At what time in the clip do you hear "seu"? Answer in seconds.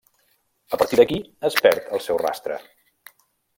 2.07-2.21